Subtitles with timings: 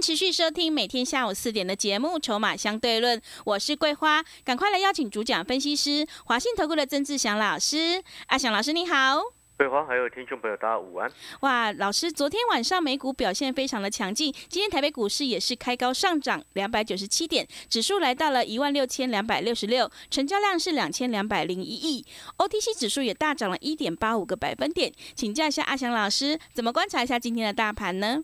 [0.00, 8.02] 持续收听每天下午四点的节目《筹码相对论》，我是桂花，赶快来邀请主讲分析师华信投顾的曾志祥老师。
[8.28, 9.20] 阿祥老师你好。
[9.58, 11.12] 桂花还有听众朋友，大家午安。
[11.40, 22.06] 哇，老师，昨天晚上美股表现非常的强劲，今天台北股市也是开高上涨两百九十七点，指数来到了一万六千两百六十六，成交量是两千两百零一亿
[22.38, 24.90] ，OTC 指数也大涨了一点八五个百分点。
[25.14, 28.22] 请教一下阿祥老师，怎么观察一下今天的大盘呢？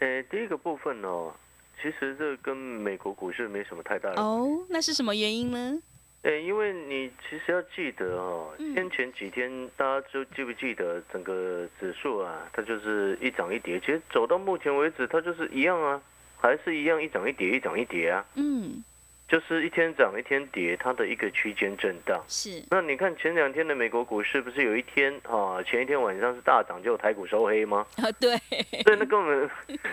[0.00, 1.32] 呃，第一个部分哦，
[1.80, 5.78] 其实这跟美国股市没什么太大的哦，那是什么原因呢？
[6.22, 16.02] 呃，因为你其实要记得哦，先前几天大家就记不记得整个指数啊，它就是一涨一跌，其实走到目前为止，它就是一样啊，
[16.36, 18.24] 还是一样一涨一跌，一涨一跌啊。
[18.34, 18.84] 嗯，
[19.30, 22.20] 就是一天涨一天跌，它的一个区间震荡。
[22.26, 22.62] 是。
[22.68, 27.86] 那你看前两天的美国股市，不是有一天啊，前一天晚上是大涨，就台股收黑吗？
[28.02, 28.36] 啊，对。
[28.84, 29.48] 对，那根本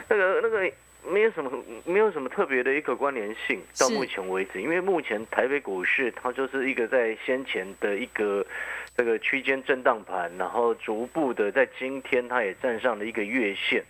[0.09, 0.71] 那个 那个。
[1.09, 1.49] 没有什么，
[1.85, 3.61] 没有什么特别的一个关联性。
[3.79, 8.45] 到目前为止，因为目前台北股市它就是一个在先前的一个
[8.93, 13.81] 这个区间震荡盘，然后逐步的在今天它也站上了一个月线。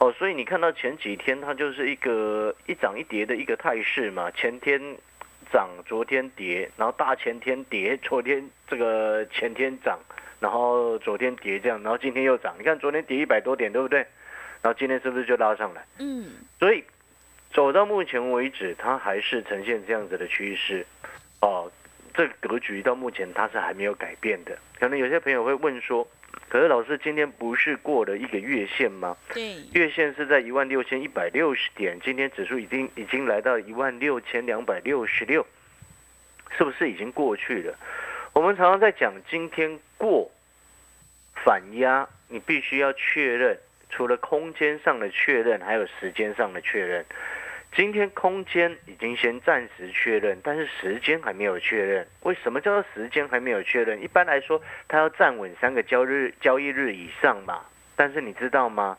[0.00, 4.30] 哦，所以你看到前几天它就是一个一涨一跌的一个态势嘛。
[4.30, 4.80] 前天
[5.52, 9.98] 涨，昨天跌，然后大前天跌，昨天这个前天涨，
[10.40, 12.54] 然后昨天跌这样，然后今天又涨。
[12.58, 13.98] 你看昨天跌一百多点，对不对？
[14.62, 15.84] 然后今天是不是就拉上来？
[15.98, 16.82] 嗯，所以
[17.52, 20.86] 走到目前为止，它还是呈现这样子的趋势。
[21.42, 21.70] 哦，
[22.14, 24.58] 这个格局到目前它是还没有改变的。
[24.78, 26.08] 可能有些朋友会问说
[26.50, 35.46] ：“可是老师，今天不是过了一个月线吗？”对，月线是在一万六千一百六十点，今天指数已经已经来到一万六千两百六十六，
[36.58, 37.78] 是不是已经过去了？
[38.32, 40.30] 我们常常在讲，今天过
[41.44, 43.56] 反压，你必须要确认。
[43.88, 47.04] 除了空间上的确认，还有时间上的确认。
[47.74, 52.04] 今天空间已经先暂时确认，但是时间还没有确认。
[52.22, 54.02] 为什么叫做时间还没有确认？
[54.02, 57.60] 一般来说，它要站稳三个交日交易日以上嘛。
[57.94, 58.98] 但是你知道吗？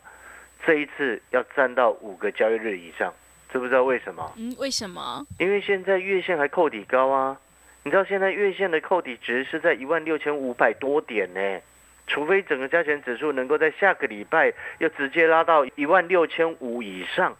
[0.64, 3.12] 这一次要站到五个交易日以上，
[3.52, 4.32] 知不知道为什么？
[4.38, 5.26] 嗯，为什么？
[5.38, 7.38] 因为现在月线还扣底高啊。
[7.84, 11.60] 你知道现在月线的扣底值是在一万六千五百多点呢。
[12.06, 17.36] 除非整个加权指数能够在下个礼拜又直接拉到一万六千五以上，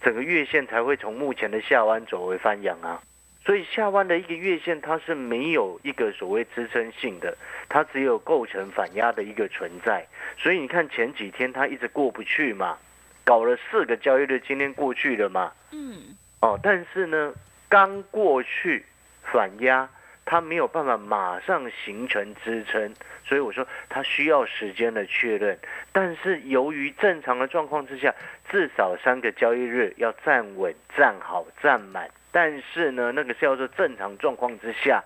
[0.00, 3.02] 整个月线才会从目前的下弯走为翻阳啊。
[3.44, 7.36] 所以下弯的一个月线它是没有一个所谓支撑性的，
[7.68, 10.04] 它只有构成反压的一个存在。
[10.36, 12.76] 所以你看前几天它一直过不去嘛，
[13.24, 15.52] 搞了四个交易日，今天过去了嘛。
[15.70, 16.16] 嗯。
[16.40, 17.32] 哦，但是呢，
[17.68, 18.84] 刚过去
[19.32, 19.88] 反压。
[20.26, 22.92] 它没有办法马上形成支撑，
[23.24, 25.56] 所以我说它需要时间的确认。
[25.92, 28.12] 但是由于正常的状况之下，
[28.50, 32.10] 至少三个交易日要站稳、站好、站满。
[32.32, 35.02] 但是呢，那个是要做正常状况之下。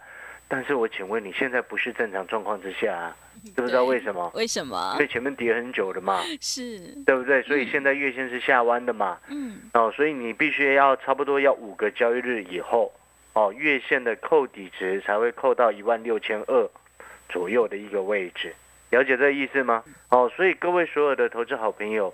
[0.48, 3.16] 但是我请问你现在不是正常状况之下啊？
[3.54, 4.32] 知不知道为什么？
[4.34, 4.92] 为什么？
[4.94, 7.40] 因为前面跌很久的嘛，是对不对？
[7.42, 9.18] 所以现在月线是下弯的嘛。
[9.28, 9.60] 嗯。
[9.74, 12.90] 哦，所以你必须要差不多要五个交易日以后。
[13.40, 16.70] 哦，月线的扣底值才会扣到一万六千二
[17.30, 18.54] 左右的一个位置，
[18.90, 19.82] 了解这个意思吗？
[20.10, 22.12] 哦，所以各位所有的投资好朋友，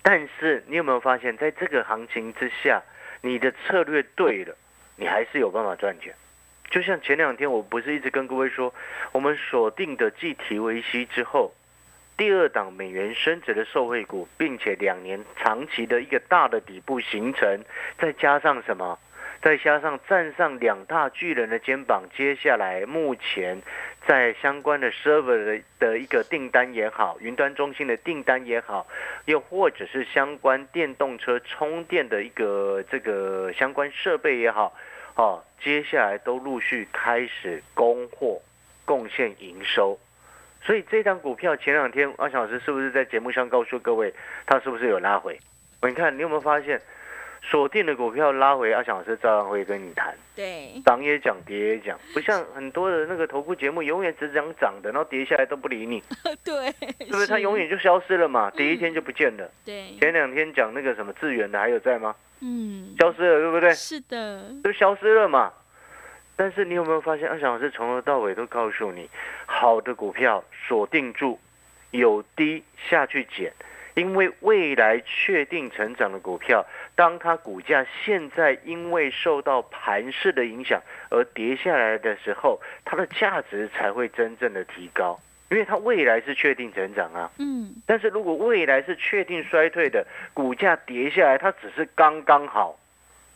[0.00, 2.80] 但是你有没有发现，在这个行情之下，
[3.20, 4.54] 你的策略对了，
[4.94, 6.14] 你还是有办法赚钱。
[6.70, 8.72] 就像前两天我不是一直跟各位说，
[9.10, 11.52] 我们锁定的计提维息之后，
[12.16, 17.58] 第二档美元升值的受惠股，并且两年长期的一个大的底部形成，
[17.98, 18.96] 再加上什么？
[19.42, 23.62] 再加上站上两大巨人的肩膀，接下来目前
[24.06, 28.86] 在相关的 server 的一个订单也好，云端中心的订单也好，
[29.24, 34.74] 又或者是相关电动车充电的一个这个相关设备也好，
[35.16, 38.42] 哦，接下来都陆续开始供货，
[38.84, 39.98] 贡献营收。
[40.62, 44.12] 所以这张股票前两天阿小老师是不是在节目上告诉各位，
[44.44, 45.38] 它是不是有拉回？
[45.82, 46.78] 你看你有没有发现？
[47.42, 50.14] 锁定的股票拉回，阿翔老师照样会跟你谈。
[50.36, 56.02] 对，涨也讲，跌也讲，不像很多的那个投顾节目，永远只讲涨的，然后跌下来都不理你。
[56.44, 56.70] 对，
[57.06, 57.26] 是不是？
[57.26, 58.50] 它永远就消失了嘛？
[58.50, 59.50] 跌一天就不见了。
[59.64, 59.96] 对。
[59.98, 62.14] 前两天讲那个什么智远的还有在吗？
[62.40, 63.74] 嗯，消失了，对不对？
[63.74, 65.52] 是的，就消失了嘛。
[66.36, 69.10] 但是你有没有发现，阿翔老师从头到尾都告诉你，
[69.44, 71.38] 好的股票锁定住，
[71.90, 73.52] 有低下去捡，
[73.92, 76.64] 因为未来确定成长的股票，
[77.00, 85.18] 当它股价现在因为受到盘势的影响而跌下来的时候，它的价值才会真正的提高，
[85.48, 87.30] 因为它未来是确定成长啊。
[87.38, 92.78] 嗯，但是如果未来是确定衰退的，股价跌下来，它只是刚刚好。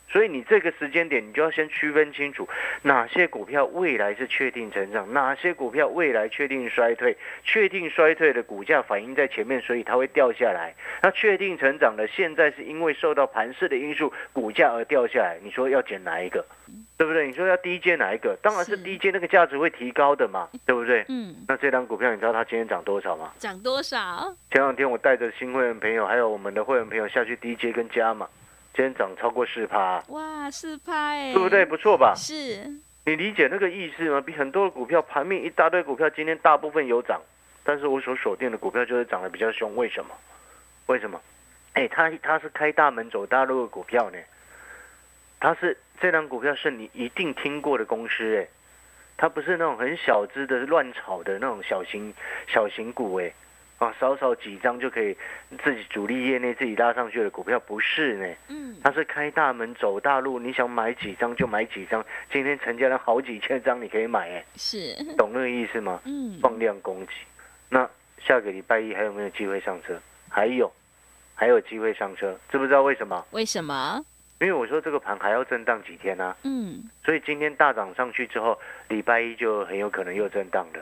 [0.07, 2.47] 所以你这个时间点，你就要先区分清楚
[2.83, 7.17] 哪些股票未来是确定成长，哪些股票未来确定衰退。
[7.43, 10.73] 确定衰退的股价反映在前面，所以它会掉下来。
[11.01, 15.37] 那确定成长的，现在是因为受到盘势的因素，股价而掉下来。
[15.43, 16.45] 你说要捡哪一个？
[16.97, 17.27] 对不对？
[17.27, 18.37] 你说要低阶哪一个？
[18.41, 21.03] 当然是低阶那个价值会提高的嘛，对不对？
[21.09, 21.35] 嗯。
[21.47, 23.33] 那这张股票你知道它今天涨多少吗？
[23.37, 24.33] 涨多少？
[24.51, 28.29] 前两天我带着新会员朋友，还有我们的会员朋友下去低阶跟加嘛。
[28.75, 31.65] 今天涨超过四趴，哇，四趴哎，对不对？
[31.65, 32.13] 不错吧？
[32.13, 32.69] 是，
[33.05, 34.19] 你理解那个意思吗？
[34.19, 37.21] 比很多的股票盘面一大堆股票，今天大部分有涨，
[37.63, 39.73] 但是我所锁定的股票就是涨得比较凶。
[39.77, 40.11] 为什么？
[40.87, 41.21] 为什么？
[41.71, 44.17] 哎，它它是开大门走大路的股票呢？
[45.39, 48.45] 它是这张股票是你一定听过的公司哎，
[49.15, 52.13] 它不是那种很小资的乱炒的那种小型
[52.45, 53.33] 小型股哎。
[53.77, 55.15] 啊，少少几张就可以
[55.63, 58.35] 自己主力业内自己拉上去的股票不是呢？
[58.47, 62.03] 嗯，它是开大门走大路，你想买几张就买几张。
[62.31, 65.99] 今天成交量好几千张，你可以买哎，是懂那个意思吗？
[66.05, 67.13] 嗯，放量攻击。
[67.69, 67.89] 那
[68.25, 69.99] 下个礼拜一还有没有机会上车？
[70.29, 70.71] 还有，
[71.33, 73.25] 还有机会上车，知不知道为什么？
[73.31, 74.03] 为什么？
[74.39, 76.35] 因为我说这个盘还要震荡几天呢？
[76.43, 78.57] 嗯，所以今天大涨上去之后，
[78.87, 80.79] 礼拜一就很有可能又震荡了。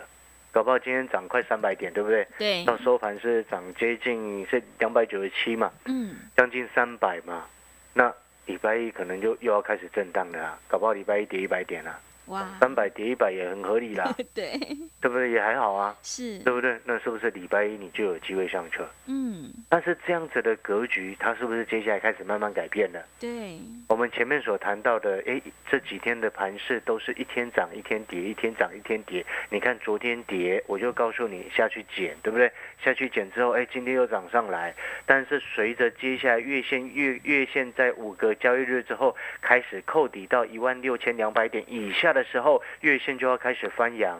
[0.53, 2.25] 搞不好今天涨快三百点，对不对？
[2.37, 2.63] 对。
[2.63, 7.45] 到收盘是涨接近是两百九十七嘛，嗯，将近三百嘛。
[7.93, 8.13] 那
[8.45, 11.99] 礼拜一可能就又要开始震荡了，搞不好礼拜一跌一百点了。
[12.27, 14.57] 哇，三百跌一百也很合理啦， 对，
[15.01, 15.31] 对不对？
[15.31, 16.79] 也还好啊，是，对不对？
[16.85, 18.87] 那是不是礼拜一你就有机会上车？
[19.07, 23.03] 嗯，但是这样子的格局，它是不是接下来开始慢慢改变了？
[23.19, 23.59] 对，
[23.89, 29.25] 我们前面所谈到的，哎，这几天的盘势都是一天涨一天跌，一天涨一天跌。
[29.49, 32.51] 你看昨天跌，我就告诉你下去减，对不对？
[32.81, 34.73] 下去减之后，哎，今天又涨上来。
[35.05, 44.19] 但是随着接下来月线月月线在五个交易日之后开始扣底到一万六千两百点以下的时候，月线就要开始翻阳，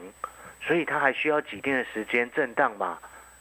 [0.62, 3.00] 所以它还需要几天的时间震荡嘛？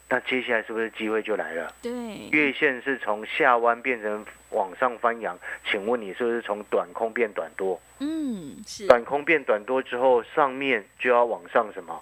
[0.08, 1.74] 那接下来是不是机会就来了？
[1.80, 1.90] 对，
[2.30, 7.80] 月线是从下弯变成往上翻阳，请问你是不是从短空变短多？
[8.00, 8.86] 嗯，是。
[8.86, 11.98] 短空变短多之后，上面就要往上什么？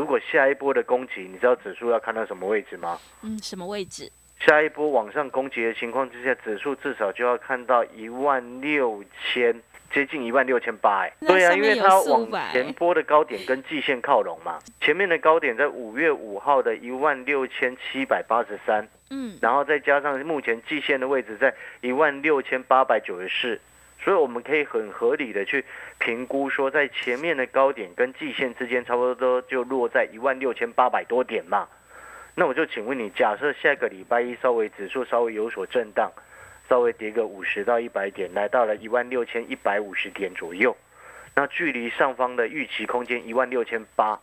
[0.00, 2.98] 如果下一波的攻击，你知道指数要看到什么位置吗？
[3.22, 4.10] 嗯，什么位置？
[4.38, 9.60] 下一波往上攻击的情况之下，指数至少就要看到一万六千。
[9.92, 23.60] 接近一万六千八，哎，对啊，因为它往前波的高点跟季线靠拢嘛，前面的高点在五月五号的一万六千七百八十三，嗯，然后再加上目前季线的位置在一万六千八百九十四，
[24.02, 25.64] 所以我们可以很合理的去
[25.98, 31.68] 评估说，在前面的高点跟季线之间差不多就落在一万六千八百多点嘛，
[32.34, 36.10] 那我就请问你，假设下个礼拜一稍微指数稍微有所震荡。
[36.68, 40.76] 稍微跌个五十到一百点，来到了一万六千一百五十点左右，
[41.34, 44.16] 那距离上方的预期空间一万六千八，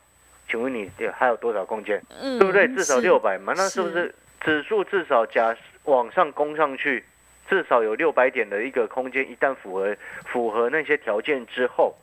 [0.50, 2.02] 请问你还有多少空间？
[2.40, 2.66] 对不对？
[2.70, 7.04] 至少六百嘛，那是不是指数至少假往上攻上去，
[7.50, 9.30] 至少有六百点的一个空间？
[9.30, 11.96] 一旦符合符合那些条件之后，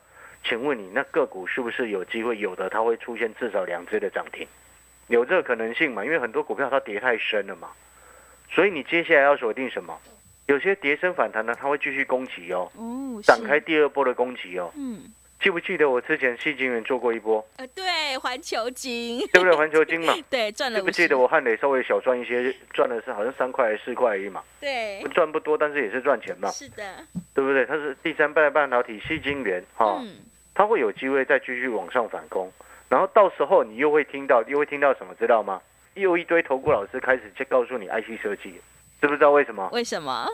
[0.43, 2.37] 请问你那个股是不是有机会？
[2.37, 4.47] 有的它会出现至少两只的涨停，
[5.07, 6.03] 有这个可能性嘛？
[6.03, 7.69] 因为很多股票它跌太深了嘛，
[8.49, 9.97] 所以你接下来要锁定什么？
[10.47, 12.71] 有些跌升反弹呢，它会继续攻击哦，
[13.23, 14.71] 展开第二波的攻击哦。
[14.77, 15.11] 嗯，
[15.45, 17.47] 记不记得我之前戏金元做过一波？
[17.57, 19.55] 呃，对，环球金，对不对？
[19.55, 20.79] 环球金嘛， 对，赚了。
[20.79, 24.41] 记不记得我汉磊稍微小赚一些，赚的是好像三块还是四块而已嘛？
[24.59, 26.49] 对，赚不多，但是也是赚钱嘛。
[26.49, 26.83] 是的，
[27.35, 27.63] 对不对？
[27.63, 30.01] 它是第三代半导体戏金元哈，
[30.55, 32.51] 它会有机会再继续往上反攻，
[32.89, 35.13] 然后到时候你又会听到，又会听到什么？
[35.19, 35.61] 知道吗？
[35.93, 38.59] 又一堆投顾老师开始就告诉你 IC 设计。
[38.99, 39.69] 知不知道为什么？
[39.71, 40.27] 为什么？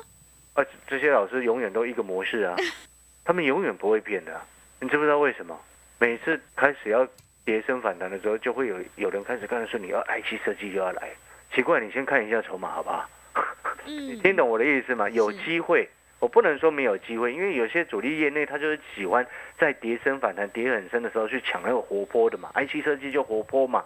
[0.53, 2.55] 啊，这些老师永远都一个模式啊，
[3.25, 4.39] 他们永远不会变的。
[4.81, 5.55] 你知不知道为什么？
[5.99, 7.07] 每次开始要
[7.45, 11.09] 跌升反弹的时候，就会有有人开始告诉你要 IC 设计就要来。
[11.53, 13.07] 奇怪，你先看一下筹码好不好？
[13.85, 15.07] 你听懂我的意思吗？
[15.09, 15.87] 有机会，
[16.19, 19.25] 我不能说没有机会，因为有些主力业内他就是喜欢
[19.59, 22.51] 在跌升反弹、跌很深的时候去抢那个活泼的嘛。
[22.55, 23.85] IC 设计就活泼嘛。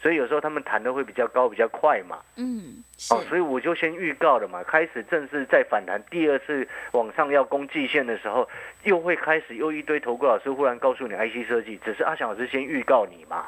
[0.00, 2.18] 所以有时候他们弹的会比较高，比较快嘛。
[2.36, 8.48] 嗯，哦，所以我就先预告了嘛，开始正式在反弹，第二次往上要攻季线的时候，
[8.84, 13.46] 又会开始又一堆投顾老师忽然告诉你 IC 设计，只是阿翔老师先预告你嘛，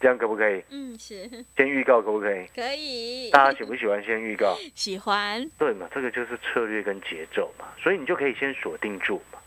[0.00, 0.62] 这样可不可以？
[0.70, 2.46] 嗯，是，先预告可不可以？
[2.54, 3.30] 可以。
[3.30, 4.56] 大家喜不喜欢先预告？
[4.74, 5.48] 喜欢。
[5.58, 9.38] 对嘛，这个就是策略跟节奏嘛，所以你就可以先锁定住嘛。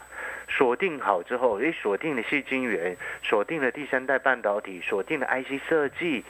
[0.55, 6.23] 锁定好之后，诶，锁定了细晶圆，锁定了第三代半导体，锁定了 IC 设计，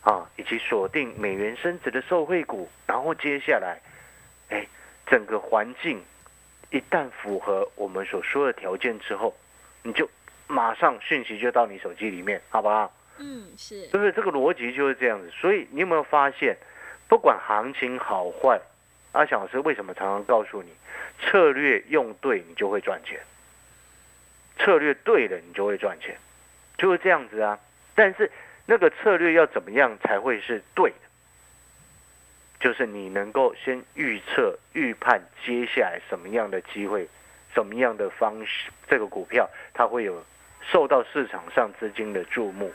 [0.00, 3.78] 啊，以及锁定美元升值的受惠股，然后接下来，
[4.48, 4.66] 哎，
[5.06, 6.02] 整个环境
[6.70, 9.36] 一旦符合我们所说的条件之后，
[9.82, 10.08] 你就
[10.46, 12.90] 马上讯息就到你手机里面，好不好？
[13.18, 14.12] 嗯，是，对不对？
[14.12, 15.28] 这个逻辑就是这样子。
[15.30, 16.56] 所以你有没有发现，
[17.08, 18.60] 不管行情好坏，
[19.12, 20.70] 阿翔老师为什么常常告诉你，
[21.20, 23.18] 策略用对，你就会赚钱。
[24.58, 26.16] 策略对了，你就会赚钱，
[26.76, 27.58] 就是这样子啊。
[27.94, 28.30] 但是
[28.66, 30.96] 那个策略要怎么样才会是对的？
[32.60, 37.08] 就是你能够先预测、预判接下来什么样的机会、
[37.54, 40.24] 什么样的方式，这个股票它会有
[40.70, 42.72] 受到市场上资金的注目。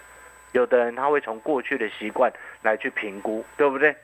[0.54, 3.96] 有的人他会从过去的习惯来去评估，对不对？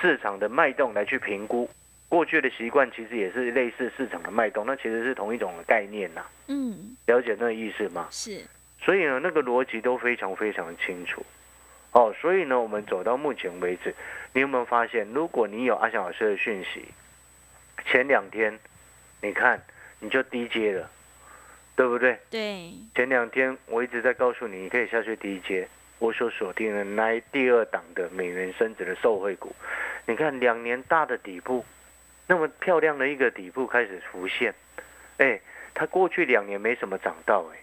[0.00, 1.68] 市场的脉动来去评估。
[2.10, 6.22] 过去的习惯其实也是类似市场的脉动，那其实是同一种的概念呐。
[6.48, 8.08] 嗯，了解那个意思吗？
[8.10, 8.42] 是。
[8.82, 11.24] 所以呢，那个逻辑都非常非常清楚。
[11.92, 13.94] 哦，所以呢，我们走到目前为止，
[14.32, 16.84] 你有没有发现，如果你有阿翔老师的讯息，
[17.86, 18.58] 前两天，
[19.20, 19.62] 你看
[20.00, 20.90] 你就低阶了，
[21.76, 22.18] 对不对？
[22.28, 22.72] 对。
[22.94, 25.68] 前两天我一直在告诉你，你可以下去低阶。
[26.00, 29.54] 我所锁定的那第二档的美元升值的受惠股，
[30.06, 31.64] 你看两年大的底部。
[32.30, 34.54] 那么漂亮的一个底部开始浮现，
[35.16, 35.40] 哎，
[35.74, 37.58] 它过去两年没什么涨到，哎，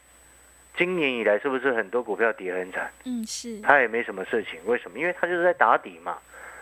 [0.75, 2.91] 今年以来是不是很多股票跌很惨？
[3.05, 3.62] 嗯，是。
[3.62, 5.00] 它也没什么事情，为什么？
[5.00, 6.17] 因为它就是在打底嘛。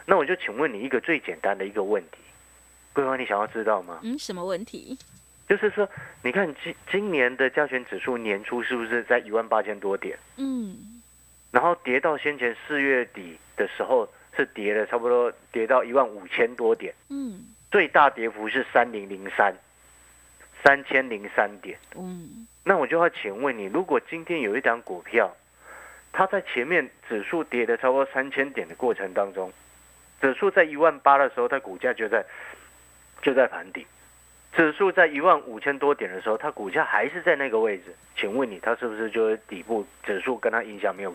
[0.05, 2.19] 那我就请问你一个最简单的一个问题，
[2.93, 3.99] 桂花，你想要知道吗？
[4.03, 4.95] 嗯，什么问题？
[5.49, 5.89] 就是说，
[6.21, 10.15] 你看今今年的加权指数年初是不是在一万八千多点？
[10.37, 11.01] 嗯。
[11.49, 14.07] 然后跌到先前四月底的时候
[14.37, 16.93] 是跌了差不多跌到一万五千多点。
[17.09, 17.43] 嗯。
[17.75, 19.53] 最大跌幅是三零零三，
[20.63, 21.77] 三千零三点。
[21.97, 25.29] 嗯，那我就要请问你，如果今天有一张股票，
[26.13, 29.51] 它在前面指数跌的超过三千点的过程当中，
[30.21, 32.23] 指数在一万八的时候，它股价就在
[33.21, 33.85] 就在盘底；
[34.55, 37.93] 指数在一万五千多点的时候，它股价还是在那个位置。
[38.15, 41.13] 请问你，它是不是就是底部指数跟它影响没有？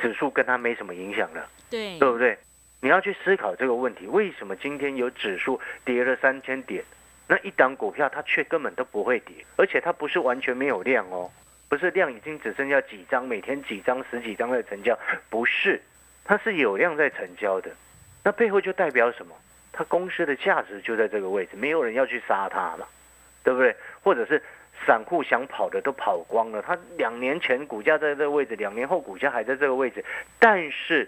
[0.00, 1.48] 指数跟它没什么影响了？
[1.70, 2.36] 对，对不对？
[2.82, 6.82] 你要去思考这个问题：为什么今天有指数跌了三千点，
[7.28, 11.30] 那一档股票它却根本都不会跌，而且它不是完全没有量哦，
[11.68, 15.78] 不是量已经只剩下几张，每天几张、十几张在成交，不是，
[16.24, 17.70] 它是有量在成交的。
[18.24, 19.34] 那背后就代表什么？
[19.72, 22.86] 它公司的价值就在这个位置，没有人要去杀它嘛，
[23.44, 23.76] 对不对？
[24.02, 24.42] 或者是
[24.86, 30.02] 散户想跑的都跑光了，它两年前股价在这个位置，两年后股价还在这个位置，
[30.38, 31.06] 但是。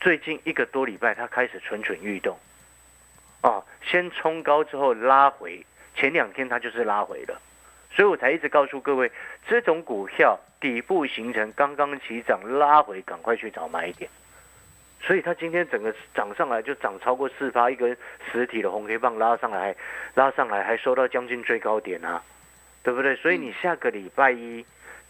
[0.00, 2.38] 最近一个多礼拜，它开始蠢蠢欲动，
[3.40, 7.40] 啊，先冲高之后拉回，前两天它就是拉回了，
[7.90, 9.10] 所以我才一直告诉各位，
[9.48, 14.08] 这种股票底部形成刚刚起涨拉回，赶快去找买点。
[15.00, 17.96] 所以它今天整个涨上来就涨超过四发，一根
[18.30, 19.74] 实体的红黑棒拉上来，
[20.14, 22.22] 拉上来还收到将近最高点啊，
[22.82, 23.16] 对不对？
[23.16, 24.64] 所以你下个礼拜一。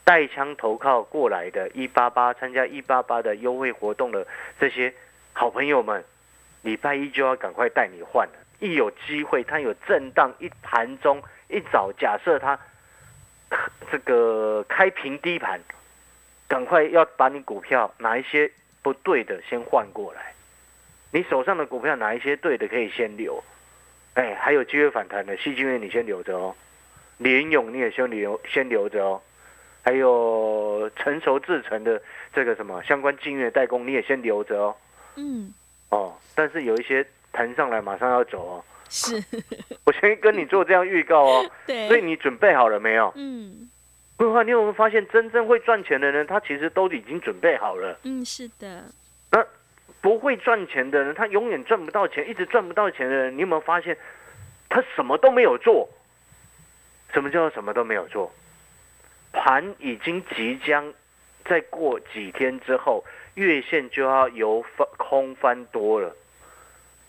[0.06, 4.24] 带枪投靠过来的，一八八参加一八八的优惠活动的
[4.60, 4.94] 这些
[5.32, 6.04] 好朋友们，
[6.62, 8.34] 礼拜一就要赶快带你换了。
[8.60, 12.56] 一有机会，它有震荡，一盘中一早，假设它
[13.90, 15.60] 这个开平低盘，
[16.46, 18.48] 赶快要把你股票哪一些
[18.82, 20.32] 不对的先换过来。
[21.10, 23.42] 你手上的股票哪一些对的可以先留，
[24.14, 26.54] 哎，还有机会反弹的，细菌源你先留着哦，
[27.18, 29.20] 联勇你也先留先留着哦。
[29.86, 32.02] 还有成熟制成的
[32.34, 34.76] 这个什么相关晶圆代工，你也先留着哦。
[35.14, 35.54] 嗯。
[35.90, 38.64] 哦，但是有一些弹上来马上要走哦。
[38.88, 39.14] 是。
[39.86, 41.50] 我先跟你做这样预告哦。
[41.68, 41.86] 对。
[41.86, 43.12] 所以你准备好了没有？
[43.14, 43.70] 嗯。
[44.16, 47.96] 桂花，你有没有发现真正会赚钱的人，他其实都已经准备好了。
[48.02, 48.86] 嗯，是的。
[49.30, 49.46] 那
[50.00, 53.96] 不会赚钱的人，他永远赚不到钱，一直赚不到钱的人，你有没有发现，
[54.68, 55.88] 他什么都没有做？
[57.12, 58.32] 什么叫做什么都没有做？
[59.36, 60.92] 盘已经即将
[61.44, 66.16] 再过几天之后，月线就要由翻空翻多了，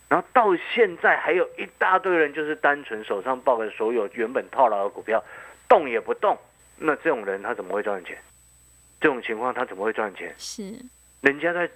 [0.09, 5.23] 然后到现在还有一大堆人就是单纯手上抱着所有原本套牢的股票，
[5.69, 6.37] 动也不动，
[6.77, 8.17] 那这种人他怎么会赚钱？
[8.99, 10.35] 这种情况他怎么会赚钱？
[10.37, 10.75] 是，
[11.21, 11.69] 人家在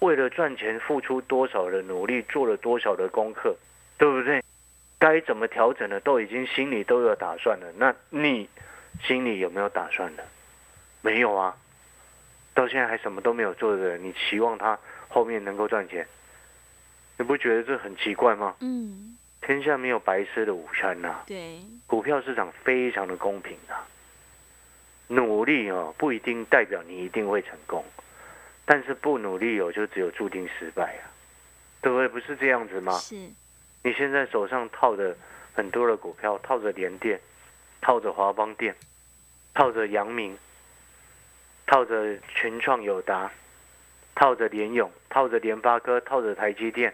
[0.00, 3.56] 为了赚钱付出多少的努力，做了多少的功课，
[3.96, 4.42] 对不对？
[4.98, 7.66] 该怎么调整的都已经心里都有打算了。
[7.76, 8.48] 那你
[9.02, 10.24] 心里有没有打算的？
[11.00, 11.56] 没有啊，
[12.54, 16.06] 到现在还什么都没有做的人，你期望他后面能够赚钱，
[17.18, 18.54] 你不觉得这很奇怪吗？
[18.60, 23.84] 嗯，天下没有白吃的午餐呐、对，股票市场非常的公平啊，
[25.08, 27.84] 努力哦不一定代表你一定会成功，
[28.64, 31.12] 但是不努力哦就只有注定失败啊，
[31.82, 32.08] 对不对？
[32.08, 32.92] 不是这样子吗？
[32.98, 33.14] 是，
[33.82, 35.14] 你现在手上套着
[35.52, 37.20] 很多的股票，套着联电，
[37.80, 38.74] 套着华邦电，
[39.54, 40.36] 套着阳明，
[41.66, 43.30] 套着群创友达，
[44.14, 46.92] 套着联勇，套着联发科，套着台积电，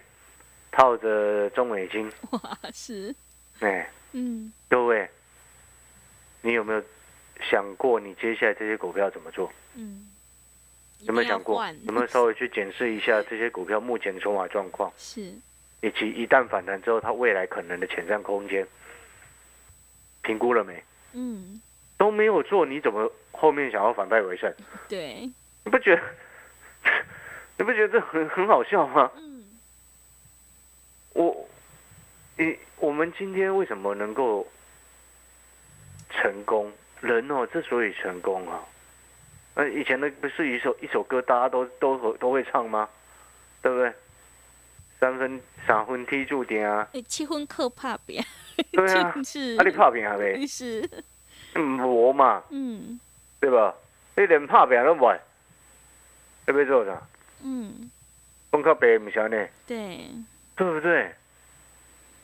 [0.72, 3.14] 套着中美金，哇，是，
[3.60, 5.08] 哎，嗯，各位，
[6.42, 6.82] 你有没有
[7.40, 9.52] 想过你接下来这些股票怎么做？
[9.74, 10.10] 嗯，
[11.02, 11.64] 有没有想过？
[11.84, 15.32] 有没有稍微去检视一下这些股票目前的筹码状况，是，
[15.80, 18.66] 以及一旦反弹之后它未来可能的潜在空间，
[20.30, 20.80] 评估了没？
[21.12, 21.60] 嗯，
[21.98, 24.52] 都没有做，你怎么后面想要反败为胜？
[24.88, 25.28] 对，
[25.64, 26.02] 你不觉得？
[27.58, 29.10] 你不觉得这很很好笑吗？
[29.16, 29.44] 嗯，
[31.14, 31.48] 我，
[32.36, 34.46] 你我们今天为什么能够
[36.10, 36.72] 成功？
[37.00, 38.62] 人哦，之所以成功啊，
[39.56, 42.88] 那，以前的不是一首一首歌，大家都都都会唱吗？
[43.62, 43.92] 对不对？
[45.00, 48.22] 三分三分踢注点啊，哎，七分靠怕别，
[48.72, 50.88] 对啊，是，啊你拍拼啊 呗，是，
[51.54, 52.98] 无嘛，嗯。
[53.40, 53.74] 对吧？
[54.16, 55.18] 你连拍拼都袂，
[56.46, 57.00] 要要做啥？
[57.42, 57.90] 嗯，
[58.52, 60.10] 讲较白不是安尼，对，
[60.54, 61.10] 对不对？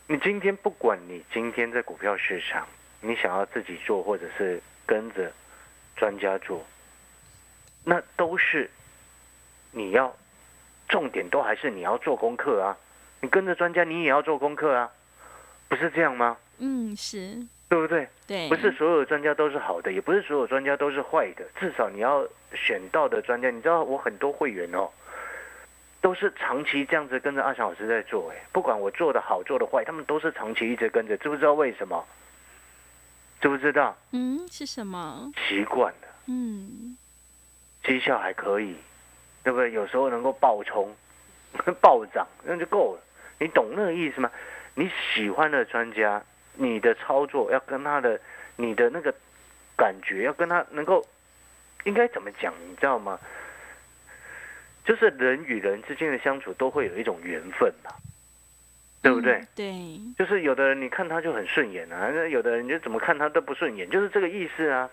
[0.08, 2.66] 你今天不管你今天在股票市场，
[3.00, 5.32] 你想要自己做，或者是跟着
[5.96, 6.62] 专家做，
[7.82, 8.70] 那都是
[9.70, 10.14] 你要
[10.86, 12.76] 重点都还是你要做功课啊。
[13.22, 14.92] 你跟着专家，你也要做功课啊，
[15.68, 16.36] 不是这样吗？
[16.58, 17.36] 嗯是，
[17.68, 18.08] 对不对？
[18.26, 21.44] 对，不是所有专家都是好的，也不是所有专家都是坏的。
[21.58, 24.88] 至少你要选到的专家，你知道我很多会员哦，
[26.00, 28.30] 都是长期这样子跟着阿翔老师在做。
[28.32, 31.16] 哎，不管我做的好做的坏，他们都是长期一直跟着。
[31.18, 32.04] 知不知道为什么？
[33.40, 33.94] 知不知道？
[34.12, 35.30] 嗯是什么？
[35.46, 36.96] 习惯了，嗯
[37.84, 38.74] 绩效还可以，
[39.44, 39.72] 对不对？
[39.72, 40.90] 有时候能够爆冲、
[41.82, 43.00] 暴涨，那就够了。
[43.38, 44.30] 你懂那个意思吗？
[44.76, 46.22] 你喜欢的专家，
[46.54, 48.20] 你的操作要跟他的、
[48.54, 49.12] 你的那个
[49.76, 51.04] 感觉要跟他能够，
[51.84, 52.54] 应该怎么讲？
[52.68, 53.18] 你知道吗？
[54.84, 57.90] 就是人与人之间的相处都会有一种缘分嘛，
[59.02, 59.32] 对不对？
[59.34, 64.88] 嗯对，就是有的人你看他就很顺眼啊，那有的人就怎么看他都不顺眼，就是这个意思啊。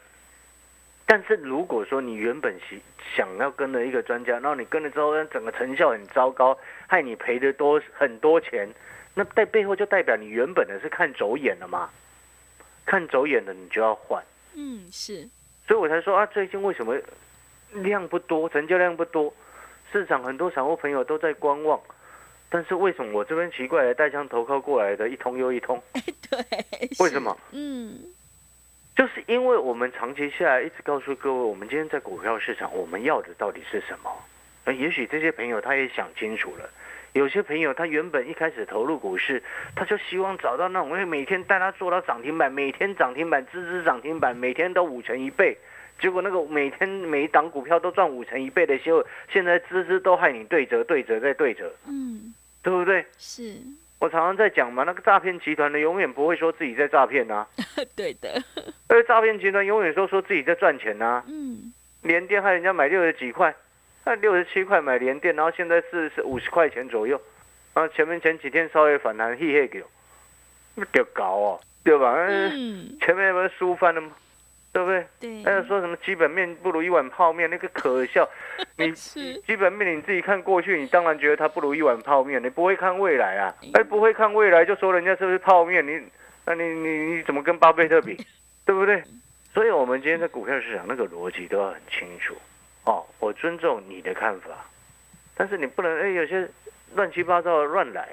[1.06, 2.80] 但是如果说你原本想
[3.15, 8.67] 想要跟了一个专家，然后你跟了之后，整个成效很糟糕，害你赔的多很多钱，
[9.15, 11.89] 那在背后就代表你原本的是看走眼了嘛？
[12.86, 14.21] 看走眼了你就要换，
[14.56, 15.30] 嗯是，
[15.65, 16.97] 所以我才说啊，最近为什么
[17.71, 19.34] 量不多，成交量不多，
[19.91, 21.80] 市场很多散户朋友都在观望，
[22.49, 25.82] 但是为什么我这边奇怪的带枪投靠过来的一通又一通？
[26.30, 26.39] 对，
[26.99, 27.38] 为什么？
[27.52, 27.99] 嗯
[28.95, 34.12] 就是因为我们长期下来一直告诉各位，我们今天在股票市场我们要的到底是什么？
[34.65, 36.69] 那，也许这些朋友他也想清楚了。
[37.13, 39.41] 有些朋友他原本一开始投入股市，
[39.76, 45.56] 他就希望找到那种会每天带他做到涨停板，每天涨停板，支支涨停板，每天都五成一倍。
[45.99, 53.06] 结果那个每天每一档股票都赚五成一倍的时候，现在支支都害你对折、对折再对折，嗯对不对？
[53.19, 53.58] 是，
[53.99, 57.45] 我常常在讲嘛，那个诈骗集团的永远不会说自己在诈骗呐、
[57.95, 58.43] 对的，
[58.89, 61.71] 而诈骗集团永远都说自己在赚钱呐、嗯
[62.02, 63.56] 连电害人家买六十几块，
[64.06, 67.20] 那六十七块买连电，然后现在是是五十块钱左右，
[67.74, 69.84] 然后前面前几天稍微反弹，嘿嘿给，
[70.76, 72.13] 那丢高哦，对吧？
[72.28, 74.12] 嗯，嗯前面不是输翻了吗？
[74.74, 75.06] 对不对？
[75.20, 78.28] 对，还有说什么基本面不如一碗泡面，那个可笑。
[78.76, 83.54] 你基本面你自己看过去，你当然觉得它不如一碗泡面，你不会看未来啊？
[83.76, 85.86] 哎，不会看未来就说人家是不是泡面？
[85.86, 86.02] 你
[86.46, 88.18] 那你你你怎么跟巴菲特比？
[88.66, 89.04] 对不对？
[89.54, 92.36] 所以我们今天在股票市场那个逻辑都要很清楚
[92.86, 93.06] 哦。
[93.19, 94.50] 我尊重你的看法，
[95.36, 96.50] 但是你不能哎有些
[96.96, 98.10] 乱七八糟的乱来。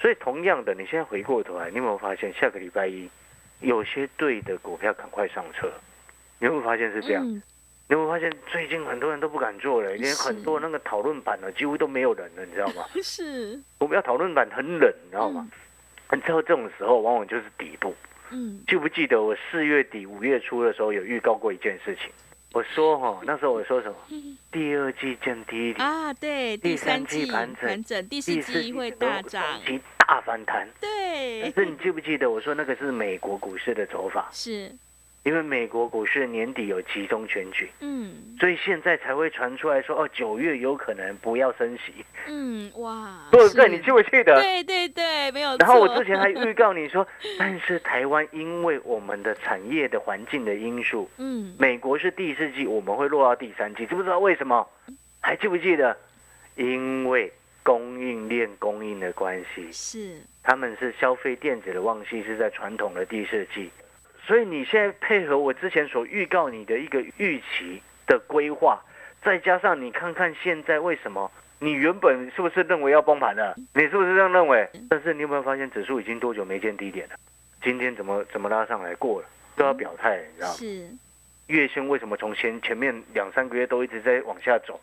[0.00, 3.10] 所以同样的，你现在回过头来，你有没有发现下个礼拜一
[3.60, 5.68] 有些对的股票赶快上车？
[6.38, 7.24] 你有没有发现是这样？
[7.26, 7.42] 嗯
[7.90, 12.84] 你有没有发现最近很多人都不敢做了，连是很多那个讨论版呢几乎都没有人了，你知道吗？
[13.02, 15.48] 是，股票讨论版很冷，你知道吗？
[16.12, 17.96] 你知道这种时候往往就是底部。
[18.30, 22.12] 嗯记不记得我四月底五月初的时候有预告过一件事情？
[22.58, 23.96] 我我说哈，那时候我说什么？
[24.50, 27.48] 第二季见低点啊，对，第三季盘
[27.86, 30.68] 整，第四季会大涨，其大反弹。
[30.80, 34.28] 对，是你记不记得我说那个是美国股市的走法？
[34.32, 34.74] 是。
[35.28, 41.92] 因为美国股市年底有集中选举，嗯，所以现在才会传出来说，哦，九月有可能不要升息，
[42.26, 43.68] 嗯，哇， 对不对？
[43.68, 44.40] 你记不记得？
[44.40, 45.54] 对对对，没有。
[45.58, 47.06] 然后我之前还预告你说，
[47.38, 54.66] 但是台湾因为我们的产业的环境的因素，嗯，美国是第四季，我们会落到第三季，知不知道为什么？
[55.20, 55.94] 还记不记得？
[56.56, 57.30] 因为
[57.62, 63.68] 供应链供应的关系，是他们是消费电子的旺季是在传统的第四季。
[64.28, 68.78] 所以你现在配合我之前所预告你的一个预期的规划，
[69.22, 73.56] 再加上你看看现在为什么你原本是不是认为要崩盘了？
[73.72, 74.68] 你是不是这样认为？
[74.90, 77.14] 但是你有没有发现指数已经多久没见低点了？
[77.62, 79.26] 今天怎么怎么拉上来过了？
[79.56, 80.54] 都要表态，你知道吗？
[80.58, 80.90] 是。
[81.46, 84.78] 月线为什么从前前面两三个月都一直在往下走，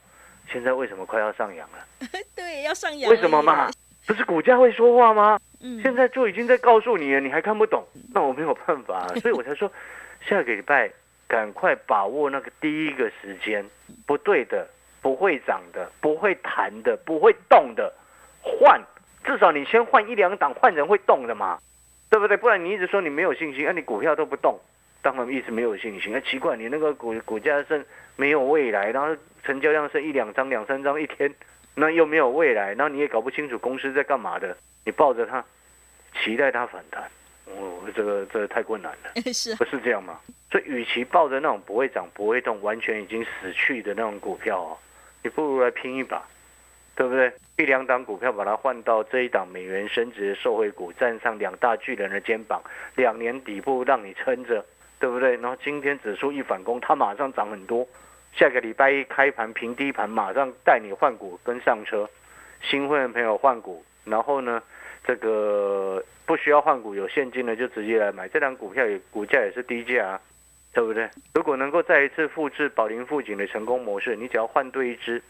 [0.52, 1.78] 现在为什么快要上扬了？
[2.36, 3.12] 对，要上扬。
[3.12, 3.70] 为什么嘛？
[4.08, 5.40] 不是股价会说话吗？
[5.82, 9.72] 现在就已经在告诉你了，你还看不懂，那我没有办法， 所以我才说，
[10.22, 10.90] 下个礼拜
[11.28, 13.66] 赶快把握那个第一个时间，
[14.06, 14.68] 不对的、
[15.02, 17.94] 不会涨的、不会弹的、不会动的，
[18.42, 18.82] 换，
[19.24, 21.58] 至少你先换一两档，换人会动的嘛，
[22.10, 22.38] 对不对？
[22.38, 24.60] 不然你一直说你没有信心，啊，你股票都不动，
[25.02, 31.34] 当然一直没有信心，啊，奇怪，你那个股股价是没有未来，然后成交量是一两张、两三张一天。
[31.78, 35.44] 那又没有未来，然后你也搞不清楚公司在干嘛的，你抱着它，
[36.26, 37.04] 期待它反弹，
[37.46, 40.20] 哦，这个这个太困难了， 是不是这样吗？
[40.50, 44.78] 所以，与其抱着那种不会涨、不会动、完全已经死去的那种股票哦，
[45.22, 46.26] 你不如来拼一把，
[46.96, 47.32] 对不对？
[47.58, 52.60] 一两档股票把它换到这一档美元升值的受惠股，站上两大巨人的肩膀，
[52.96, 54.66] 两年底部让你撑着，
[55.00, 55.36] 对不对？
[55.38, 57.88] 然后今天指数一反攻，它马上涨很多。
[58.34, 62.10] 下个礼拜一开盘平低盘，马上带你换股跟上车，
[62.62, 64.62] 新会员朋友换股，然后呢，
[65.04, 70.22] 这个不需要换股有现金的就直接来买，这张股票也股价也是低价，啊
[70.74, 71.10] 对不对？
[71.34, 75.22] 如果能够再一次复制宝林富锦的成功模式，你只要换对一只，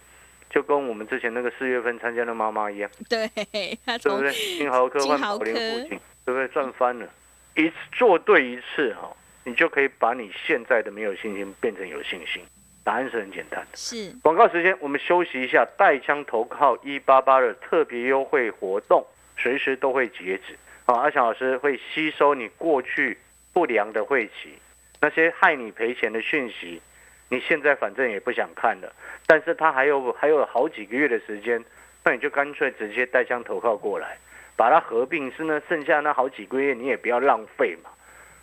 [0.50, 3.78] 就跟我们之前那个四月份参加的妈妈一样， 对，对
[4.12, 4.32] 不对？
[4.32, 6.48] 金豪科换宝林富锦，对不对？
[6.48, 7.08] 赚翻了，
[7.56, 12.42] 一次做对一次哈，你就可以把你现在的没有信心变成有信心。
[12.86, 15.68] 答案是很简单的，是广告时间，我们休息一下。
[15.76, 19.04] 带枪投靠一八八的特别优惠活动，
[19.36, 20.56] 随时都会截止。
[20.86, 23.18] 啊，阿强老师会吸收你过去
[23.52, 24.54] 不良的晦气，
[25.02, 26.80] 那些害你赔钱的讯息，
[27.28, 28.94] 你现在反正也不想看了，
[29.26, 31.66] 但是他还有还有好几个月的时间，
[32.04, 34.16] 那你就干脆直接带枪投靠过来，
[34.56, 37.90] 把它合并，是呢，剩下那好几个月你也不要浪费嘛，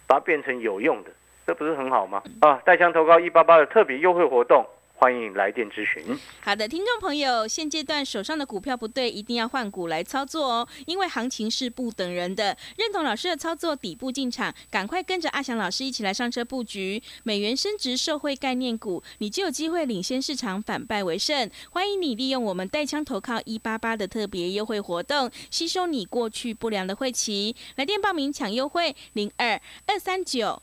[0.09, 1.11] 把它变成有用的。
[1.53, 2.23] 这不是很好吗？
[2.41, 6.03] 啊，带枪投靠一八八的特别优惠活动，欢迎来电咨询。
[6.41, 12.57] 好的，听众朋友，现阶段手上的股票不对，一定要换股来操作哦，因为行情是不等人的。
[12.79, 21.51] 认同老师的操作，底部进场，赶快跟着阿翔老师一起来上车布局美元升值社会概念股，你就有机会领先市场，反败为胜。
[21.73, 30.63] 欢迎你利用我们带枪投靠一八八的特别优惠活动，吸收你过去不良的晦气，来电报名抢优惠零二二三九。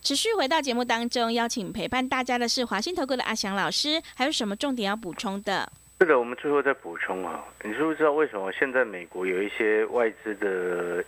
[0.00, 5.70] 持续回到节目当中，邀请陪伴大家的是华信投顾的阿翔老师，还有什么重点要补充的？
[6.00, 11.04] 是的，我们最后再补充啊，你知不知道为什么现在美国有一些外资的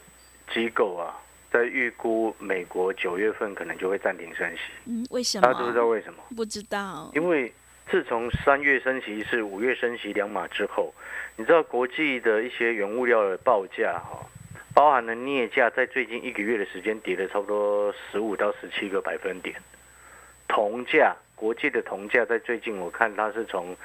[0.52, 1.14] 机构啊，
[1.52, 4.60] 在预估美国九月份可能就会暂停升息？
[4.86, 5.46] 嗯，为什么？
[5.46, 6.22] 大家知不知道为什么？
[6.36, 7.10] 不知道。
[7.14, 7.50] 因为
[7.88, 10.92] 自从三月升息是五月升息两码之后，
[11.36, 14.18] 你知道国际的一些原物料的报价哈。
[14.74, 19.54] 包含了镍价在最近一个月的时间跌了差不多十五到十七个百分点，
[20.48, 23.76] 铜价国际的铜价在最近我看它是从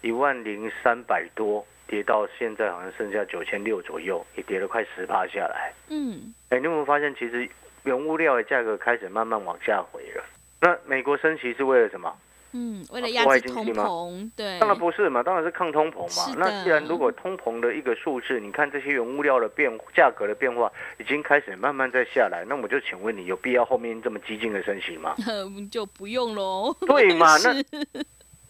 [0.00, 5.72] 一万零三百多跌到现在好像剩下九千六左右，也跌了快十趴下来。
[5.88, 7.48] 嗯，哎，你有没有发现，其实
[7.84, 10.24] 原物料的价格开始慢慢往下回了？
[10.60, 12.16] 那美国升息是为了什么？
[12.52, 16.34] 嗯，为了压制通膨，对，当然不是嘛，当然是抗通膨嘛。
[16.38, 25.14] 那既然如果通膨的一个数字，你看这些原物料的变价格的变化已经开始慢慢在下来，那我就请问你，有必要后面这么激进的升息吗？
[25.70, 26.76] 就不用喽。
[26.86, 27.36] 对嘛？
[27.38, 27.54] 那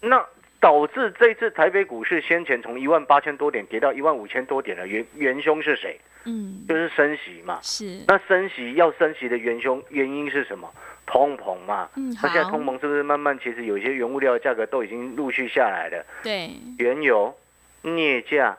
[0.09, 0.25] 那
[0.63, 5.99] 导致这次台北股市先前从一万八千多点跌到一万五千多点的元元凶是谁？
[6.23, 7.59] 嗯，就是升息嘛。
[7.61, 10.73] 是，那升息要升息的元凶原因是什么？
[11.05, 11.89] 通膨嘛。
[11.97, 16.05] 嗯，那现在通膨是不是慢慢其实有一些原物料的价格都已经陆续下来了？
[16.23, 17.37] 对，原油、
[17.81, 18.57] 镍价，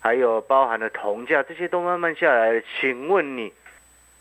[0.00, 2.60] 还有包含的铜价，这些都慢慢下来了。
[2.80, 3.52] 请问你，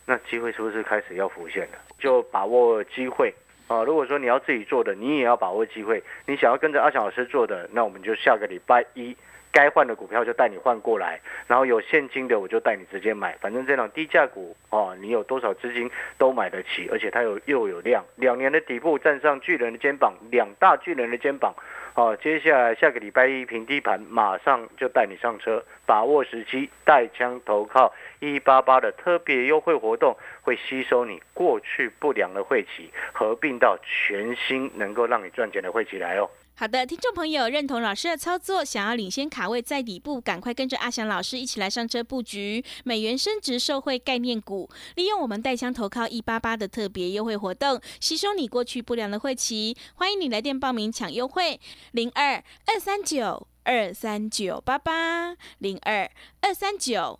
[0.06, 1.80] 那机会是不是开始要浮现了？
[1.98, 3.34] 就把握机会
[3.68, 3.84] 啊！
[3.84, 6.04] 如果说你要自己做的，你也要把握机会。
[6.26, 9.16] 你想要跟着阿翔老师做的，那我们就下个礼拜一
[9.52, 13.36] 该换的股票就带你换过来，然后有现金的我就带你直接买。
[13.40, 21.54] 反正这种低价股哦，你有多少资金都买得起，而且它有又有量，两年的底部站上巨人的肩膀，两大巨人的肩膀。
[21.96, 27.94] 哦，接下来下个礼拜一平低盘，马上就带你上车，把握时机，带枪投靠
[28.26, 36.30] 一八八的特别优惠活动，会吸收你过去不良的晦气，合并到全新能够让你赚钱的晦气来哦。
[36.58, 49.76] 好的，听众朋友认同老师的操作，想要领先卡位在底部，赶快跟着阿翔老师一起来上车布局美元升值受惠概念股，利用我们带枪投靠一八八的特别优惠活动，吸收你过去不良的晦气。
[49.96, 51.60] 欢迎你来电报名抢优惠，
[51.92, 56.10] 零二二三九二三九八八零二
[56.40, 57.20] 二三九。